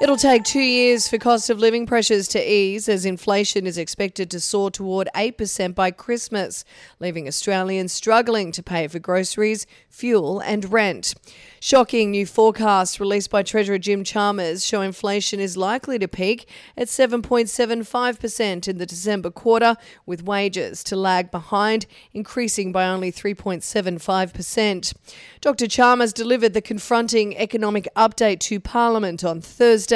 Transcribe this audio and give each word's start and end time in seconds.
It'll 0.00 0.16
take 0.16 0.44
two 0.44 0.60
years 0.60 1.08
for 1.08 1.18
cost 1.18 1.50
of 1.50 1.58
living 1.58 1.84
pressures 1.84 2.28
to 2.28 2.40
ease 2.40 2.88
as 2.88 3.04
inflation 3.04 3.66
is 3.66 3.76
expected 3.76 4.30
to 4.30 4.38
soar 4.38 4.70
toward 4.70 5.08
8% 5.12 5.74
by 5.74 5.90
Christmas, 5.90 6.64
leaving 7.00 7.26
Australians 7.26 7.92
struggling 7.92 8.52
to 8.52 8.62
pay 8.62 8.86
for 8.86 9.00
groceries, 9.00 9.66
fuel, 9.90 10.38
and 10.38 10.70
rent. 10.70 11.14
Shocking 11.60 12.12
new 12.12 12.26
forecasts 12.26 13.00
released 13.00 13.30
by 13.30 13.42
Treasurer 13.42 13.78
Jim 13.78 14.04
Chalmers 14.04 14.64
show 14.64 14.82
inflation 14.82 15.40
is 15.40 15.56
likely 15.56 15.98
to 15.98 16.06
peak 16.06 16.48
at 16.76 16.86
7.75% 16.86 18.68
in 18.68 18.78
the 18.78 18.86
December 18.86 19.32
quarter, 19.32 19.76
with 20.06 20.22
wages 20.22 20.84
to 20.84 20.94
lag 20.94 21.32
behind, 21.32 21.86
increasing 22.12 22.70
by 22.70 22.86
only 22.86 23.10
3.75%. 23.10 24.94
Dr. 25.40 25.66
Chalmers 25.66 26.12
delivered 26.12 26.54
the 26.54 26.62
confronting 26.62 27.36
economic 27.36 27.88
update 27.96 28.38
to 28.38 28.60
Parliament 28.60 29.24
on 29.24 29.40
Thursday, 29.40 29.87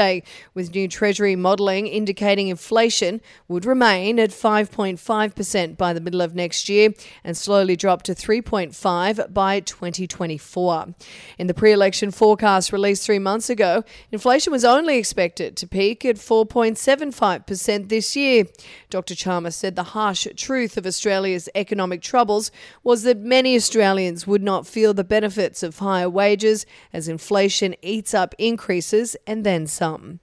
with 0.55 0.75
new 0.75 0.89
Treasury 0.89 1.37
modelling 1.37 1.87
indicating 1.87 2.49
inflation 2.49 3.21
would 3.49 3.67
remain 3.67 4.19
at 4.19 4.31
5.5% 4.31 5.77
by 5.77 5.93
the 5.93 6.01
middle 6.01 6.23
of 6.23 6.35
next 6.35 6.69
year 6.69 6.91
and 7.23 7.37
slowly 7.37 7.77
drop 7.77 8.03
to 8.05 8.15
3.5 8.15 9.35
by 9.35 9.61
2024. 9.61 10.95
In 11.39 11.47
the 11.47 11.55
pre 11.55 11.73
election 11.73 12.11
forecast 12.11 12.73
released 12.73 13.05
three 13.05 13.19
months 13.19 13.51
ago, 13.51 13.85
inflation 14.11 14.53
was 14.53 14.65
only 14.65 14.97
expected 14.97 15.57
to 15.57 15.67
peak 15.67 16.05
at 16.05 16.17
4.75% 16.17 17.89
this 17.89 18.17
year. 18.17 18.45
Dr. 18.89 19.15
Chalmers 19.15 19.57
said 19.57 19.77
the 19.77 19.83
harsh 19.83 20.27
truth 20.37 20.77
of 20.77 20.87
Australia's 20.87 21.49
economic 21.55 22.01
troubles 22.01 22.51
was 22.83 23.03
that 23.03 23.19
many 23.19 23.57
Australians 23.57 24.27
would 24.27 24.43
not 24.43 24.67
feel 24.67 24.95
the 24.95 25.05
benefits 25.05 25.63
of 25.63 25.79
higher 25.79 26.09
wages 26.09 26.65
as 26.93 27.09
inflation 27.09 27.75
eats 27.83 28.15
up 28.15 28.35
increases 28.39 29.17
and 29.27 29.45
then 29.45 29.67
some. 29.67 29.82
And 29.83 30.19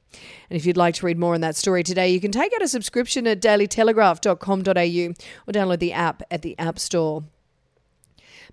if 0.49 0.65
you'd 0.65 0.77
like 0.77 0.95
to 0.95 1.05
read 1.05 1.17
more 1.17 1.33
on 1.33 1.41
that 1.41 1.55
story 1.55 1.83
today, 1.83 2.09
you 2.09 2.19
can 2.19 2.31
take 2.31 2.53
out 2.53 2.61
a 2.61 2.67
subscription 2.67 3.27
at 3.27 3.41
dailytelegraph.com.au 3.41 4.33
or 5.47 5.53
download 5.53 5.79
the 5.79 5.93
app 5.93 6.23
at 6.31 6.41
the 6.41 6.57
App 6.57 6.79
Store. 6.79 7.23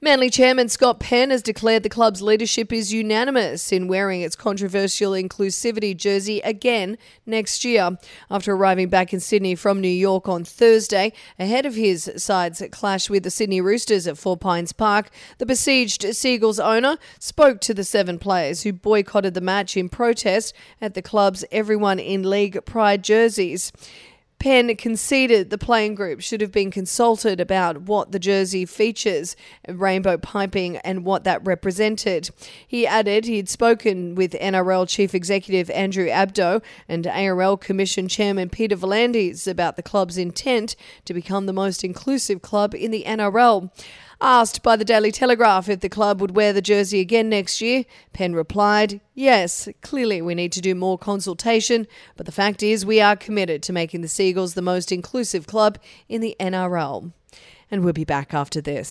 Manly 0.02 0.28
chairman 0.28 0.68
Scott 0.68 1.00
Penn 1.00 1.30
has 1.30 1.40
declared 1.40 1.82
the 1.82 1.88
club's 1.88 2.20
leadership 2.20 2.70
is 2.70 2.92
unanimous 2.92 3.72
in 3.72 3.88
wearing 3.88 4.20
its 4.20 4.36
controversial 4.36 5.12
inclusivity 5.12 5.96
jersey 5.96 6.40
again 6.40 6.98
next 7.24 7.64
year. 7.64 7.96
After 8.30 8.52
arriving 8.52 8.90
back 8.90 9.14
in 9.14 9.20
Sydney 9.20 9.54
from 9.54 9.80
New 9.80 9.88
York 9.88 10.28
on 10.28 10.44
Thursday, 10.44 11.14
ahead 11.38 11.64
of 11.64 11.76
his 11.76 12.12
side's 12.18 12.62
clash 12.70 13.08
with 13.08 13.22
the 13.22 13.30
Sydney 13.30 13.62
Roosters 13.62 14.06
at 14.06 14.18
Four 14.18 14.36
Pines 14.36 14.74
Park, 14.74 15.08
the 15.38 15.46
besieged 15.46 16.14
Seagulls 16.14 16.60
owner 16.60 16.98
spoke 17.18 17.62
to 17.62 17.72
the 17.72 17.82
seven 17.82 18.18
players 18.18 18.64
who 18.64 18.74
boycotted 18.74 19.32
the 19.32 19.40
match 19.40 19.78
in 19.78 19.88
protest 19.88 20.54
at 20.78 20.92
the 20.92 21.00
club's 21.00 21.42
Everyone 21.50 21.98
in 21.98 22.28
League 22.28 22.62
Pride 22.66 23.02
jerseys. 23.02 23.72
Penn 24.38 24.74
conceded 24.76 25.50
the 25.50 25.58
playing 25.58 25.94
group 25.94 26.20
should 26.20 26.40
have 26.40 26.52
been 26.52 26.70
consulted 26.70 27.40
about 27.40 27.82
what 27.82 28.12
the 28.12 28.18
jersey 28.18 28.64
features, 28.64 29.34
rainbow 29.68 30.18
piping, 30.18 30.76
and 30.78 31.04
what 31.04 31.24
that 31.24 31.44
represented. 31.44 32.30
He 32.66 32.86
added 32.86 33.24
he 33.24 33.38
had 33.38 33.48
spoken 33.48 34.14
with 34.14 34.32
NRL 34.32 34.88
Chief 34.88 35.14
Executive 35.14 35.70
Andrew 35.70 36.06
Abdo 36.06 36.62
and 36.88 37.06
ARL 37.06 37.56
Commission 37.56 38.08
Chairman 38.08 38.50
Peter 38.50 38.76
V'landys 38.76 39.48
about 39.48 39.76
the 39.76 39.82
club's 39.82 40.18
intent 40.18 40.76
to 41.06 41.14
become 41.14 41.46
the 41.46 41.52
most 41.52 41.82
inclusive 41.82 42.42
club 42.42 42.74
in 42.74 42.90
the 42.90 43.04
NRL. 43.04 43.70
Asked 44.20 44.62
by 44.62 44.76
the 44.76 44.84
Daily 44.84 45.12
Telegraph 45.12 45.68
if 45.68 45.80
the 45.80 45.90
club 45.90 46.22
would 46.22 46.34
wear 46.34 46.54
the 46.54 46.62
jersey 46.62 47.00
again 47.00 47.28
next 47.28 47.60
year, 47.60 47.84
Penn 48.14 48.34
replied, 48.34 49.02
Yes, 49.14 49.68
clearly 49.82 50.22
we 50.22 50.34
need 50.34 50.52
to 50.52 50.62
do 50.62 50.74
more 50.74 50.96
consultation, 50.96 51.86
but 52.16 52.24
the 52.24 52.32
fact 52.32 52.62
is 52.62 52.86
we 52.86 52.98
are 52.98 53.14
committed 53.14 53.62
to 53.64 53.74
making 53.74 54.00
the 54.00 54.08
Seagulls 54.08 54.54
the 54.54 54.62
most 54.62 54.90
inclusive 54.90 55.46
club 55.46 55.78
in 56.08 56.22
the 56.22 56.34
NRL. 56.40 57.12
And 57.70 57.84
we'll 57.84 57.92
be 57.92 58.04
back 58.04 58.32
after 58.32 58.62
this. 58.62 58.90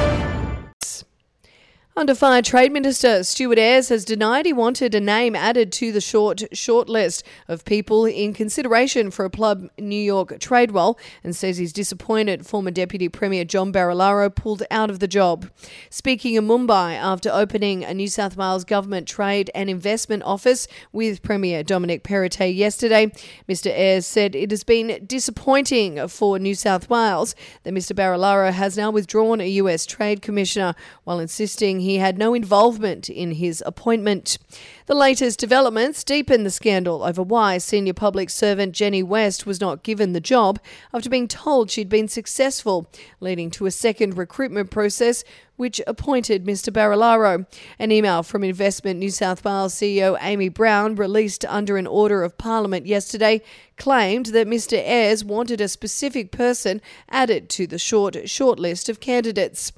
Under 1.93 2.15
Fire 2.15 2.41
Trade 2.41 2.71
Minister 2.71 3.21
Stuart 3.21 3.57
Ayres 3.59 3.89
has 3.89 4.05
denied 4.05 4.45
he 4.45 4.53
wanted 4.53 4.95
a 4.95 5.01
name 5.01 5.35
added 5.35 5.73
to 5.73 5.91
the 5.91 5.99
short 5.99 6.37
shortlist 6.53 7.21
of 7.49 7.65
people 7.65 8.05
in 8.05 8.33
consideration 8.33 9.11
for 9.11 9.25
a 9.25 9.29
Plug 9.29 9.69
New 9.77 10.01
York 10.01 10.39
trade 10.39 10.71
role 10.71 10.97
and 11.21 11.35
says 11.35 11.57
he's 11.57 11.73
disappointed 11.73 12.45
former 12.45 12.71
Deputy 12.71 13.09
Premier 13.09 13.43
John 13.43 13.73
Barilaro 13.73 14.33
pulled 14.33 14.63
out 14.71 14.89
of 14.89 14.99
the 14.99 15.07
job. 15.07 15.51
Speaking 15.89 16.35
in 16.35 16.47
Mumbai 16.47 16.95
after 16.95 17.29
opening 17.29 17.83
a 17.83 17.93
New 17.93 18.07
South 18.07 18.37
Wales 18.37 18.63
Government 18.63 19.05
Trade 19.05 19.51
and 19.53 19.69
Investment 19.69 20.23
Office 20.23 20.69
with 20.93 21.21
Premier 21.21 21.61
Dominic 21.61 22.05
Perrottet 22.05 22.55
yesterday, 22.55 23.07
Mr 23.49 23.69
Ayres 23.69 24.07
said 24.07 24.33
it 24.33 24.51
has 24.51 24.63
been 24.63 25.03
disappointing 25.05 26.07
for 26.07 26.39
New 26.39 26.55
South 26.55 26.89
Wales 26.89 27.35
that 27.63 27.73
Mr 27.73 27.93
Barilaro 27.93 28.53
has 28.53 28.77
now 28.77 28.91
withdrawn 28.91 29.41
a 29.41 29.49
US 29.49 29.85
Trade 29.85 30.21
Commissioner 30.21 30.73
while 31.03 31.19
insisting 31.19 31.80
he 31.81 31.97
had 31.97 32.17
no 32.17 32.33
involvement 32.33 33.09
in 33.09 33.31
his 33.31 33.63
appointment. 33.65 34.37
The 34.85 34.95
latest 34.95 35.39
developments 35.39 36.03
deepen 36.03 36.43
the 36.43 36.49
scandal 36.49 37.03
over 37.03 37.21
why 37.21 37.57
senior 37.57 37.93
public 37.93 38.29
servant 38.29 38.73
Jenny 38.73 39.03
West 39.03 39.45
was 39.45 39.61
not 39.61 39.83
given 39.83 40.13
the 40.13 40.19
job 40.19 40.59
after 40.93 41.09
being 41.09 41.27
told 41.27 41.69
she'd 41.69 41.89
been 41.89 42.07
successful, 42.07 42.89
leading 43.19 43.51
to 43.51 43.65
a 43.65 43.71
second 43.71 44.17
recruitment 44.17 44.71
process 44.71 45.23
which 45.61 45.79
appointed 45.85 46.43
Mr. 46.43 46.73
Barilaro. 46.73 47.45
An 47.77 47.91
email 47.91 48.23
from 48.23 48.43
Investment 48.43 48.99
New 48.99 49.11
South 49.11 49.45
Wales 49.45 49.75
CEO 49.75 50.17
Amy 50.19 50.49
Brown, 50.49 50.95
released 50.95 51.45
under 51.45 51.77
an 51.77 51.85
order 51.85 52.23
of 52.23 52.37
Parliament 52.37 52.87
yesterday, 52.87 53.41
claimed 53.77 54.27
that 54.27 54.47
Mr. 54.47 54.81
Ayres 54.83 55.23
wanted 55.23 55.61
a 55.61 55.67
specific 55.67 56.31
person 56.31 56.81
added 57.09 57.47
to 57.49 57.67
the 57.67 57.77
short 57.77 58.15
shortlist 58.15 58.89
of 58.89 58.99
candidates. 58.99 59.71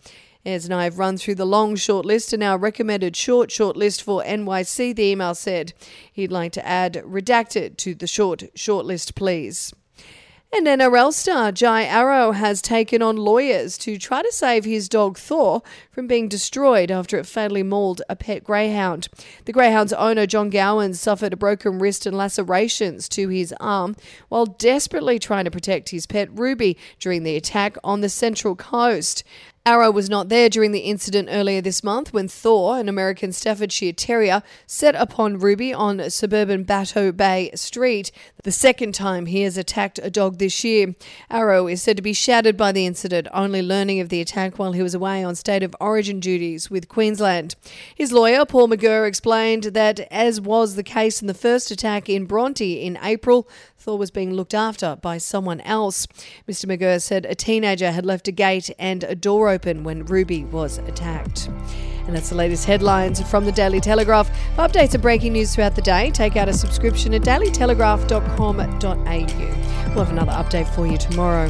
Ayres 0.45 0.65
and 0.65 0.73
I 0.73 0.83
have 0.83 0.99
run 0.99 1.17
through 1.17 1.35
the 1.35 1.45
long 1.45 1.75
shortlist 1.75 2.33
and 2.33 2.43
our 2.43 2.57
recommended 2.57 3.15
short 3.15 3.49
shortlist 3.49 4.01
for 4.01 4.21
NYC, 4.23 4.93
the 4.93 5.03
email 5.03 5.35
said. 5.35 5.73
He'd 6.11 6.33
like 6.33 6.51
to 6.53 6.67
add 6.67 6.95
redacted 7.05 7.77
to 7.77 7.95
the 7.95 8.07
short 8.07 8.43
shortlist, 8.53 9.15
please. 9.15 9.73
And 10.55 10.67
NRL 10.67 11.11
star 11.11 11.51
Jai 11.51 11.83
Arrow 11.85 12.31
has 12.31 12.61
taken 12.61 13.01
on 13.01 13.15
lawyers 13.15 13.75
to 13.79 13.97
try 13.97 14.21
to 14.21 14.31
save 14.31 14.65
his 14.65 14.87
dog 14.87 15.17
Thor 15.17 15.63
from 15.89 16.05
being 16.05 16.29
destroyed 16.29 16.91
after 16.91 17.17
it 17.17 17.25
fatally 17.25 17.63
mauled 17.63 18.03
a 18.07 18.15
pet 18.15 18.43
greyhound. 18.43 19.07
The 19.45 19.51
greyhound's 19.51 19.93
owner, 19.93 20.27
John 20.27 20.51
Gowan, 20.51 20.93
suffered 20.93 21.33
a 21.33 21.37
broken 21.37 21.79
wrist 21.79 22.05
and 22.05 22.15
lacerations 22.15 23.09
to 23.09 23.29
his 23.29 23.51
arm 23.59 23.95
while 24.29 24.45
desperately 24.45 25.17
trying 25.17 25.45
to 25.45 25.51
protect 25.51 25.89
his 25.89 26.05
pet 26.05 26.29
Ruby 26.31 26.77
during 26.99 27.23
the 27.23 27.35
attack 27.35 27.75
on 27.83 28.01
the 28.01 28.09
Central 28.09 28.55
Coast. 28.55 29.23
Arrow 29.65 29.91
was 29.91 30.09
not 30.09 30.27
there 30.27 30.49
during 30.49 30.73
the 30.73 30.79
incident 30.79 31.29
earlier 31.31 31.61
this 31.61 31.85
month 31.85 32.11
when 32.11 32.27
Thor, 32.27 32.77
an 32.77 32.89
American 32.89 33.31
Staffordshire 33.31 33.93
Terrier, 33.93 34.43
set 34.67 34.93
upon 34.93 35.39
Ruby 35.39 35.73
on 35.73 36.09
suburban 36.09 36.63
Bateau 36.63 37.13
Bay 37.13 37.49
Street, 37.55 38.11
the 38.43 38.51
second 38.51 38.93
time 38.93 39.25
he 39.25 39.43
has 39.43 39.57
attacked 39.57 40.01
a 40.03 40.09
dog 40.09 40.37
this 40.37 40.65
year. 40.65 40.95
Arrow 41.29 41.67
is 41.67 41.81
said 41.81 41.95
to 41.95 42.03
be 42.03 42.11
shattered 42.11 42.57
by 42.57 42.73
the 42.73 42.85
incident, 42.85 43.29
only 43.33 43.61
learning 43.61 44.01
of 44.01 44.09
the 44.09 44.19
attack 44.19 44.59
while 44.59 44.73
he 44.73 44.83
was 44.83 44.93
away 44.93 45.23
on 45.23 45.33
state 45.33 45.63
of 45.63 45.73
origin 45.79 46.19
duties 46.19 46.69
with 46.69 46.89
Queensland. 46.89 47.55
His 47.95 48.11
lawyer, 48.11 48.45
Paul 48.45 48.67
McGurr, 48.67 49.07
explained 49.07 49.63
that, 49.63 50.01
as 50.11 50.41
was 50.41 50.75
the 50.75 50.83
case 50.83 51.21
in 51.21 51.27
the 51.27 51.33
first 51.33 51.71
attack 51.71 52.09
in 52.09 52.25
Bronte 52.25 52.81
in 52.85 52.99
April, 53.01 53.47
Thor 53.77 53.97
was 53.97 54.11
being 54.11 54.33
looked 54.33 54.53
after 54.53 54.97
by 54.97 55.17
someone 55.17 55.59
else. 55.61 56.07
Mr. 56.49 56.65
McGurr 56.65 57.01
said 57.01 57.25
a 57.25 57.35
teenager 57.35 57.91
had 57.91 58.05
left 58.05 58.29
a 58.29 58.31
gate 58.31 58.69
and 58.79 59.03
a 59.03 59.13
door 59.13 59.52
open 59.53 59.83
when 59.83 60.05
Ruby 60.05 60.45
was 60.45 60.79
attacked. 60.79 61.49
And 62.05 62.15
that's 62.15 62.29
the 62.29 62.35
latest 62.35 62.65
headlines 62.65 63.21
from 63.29 63.45
the 63.45 63.51
Daily 63.51 63.79
Telegraph. 63.79 64.27
For 64.55 64.67
updates 64.67 64.93
and 64.93 65.01
breaking 65.01 65.33
news 65.33 65.55
throughout 65.55 65.75
the 65.75 65.81
day, 65.81 66.11
take 66.11 66.35
out 66.35 66.49
a 66.49 66.53
subscription 66.53 67.13
at 67.13 67.21
dailytelegraph.com.au. 67.21 69.95
We'll 69.95 70.05
have 70.05 70.11
another 70.11 70.33
update 70.33 70.67
for 70.75 70.85
you 70.85 70.97
tomorrow. 70.97 71.49